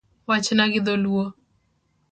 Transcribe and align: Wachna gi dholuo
Wachna 0.27 0.63
gi 0.71 0.79
dholuo 0.85 1.23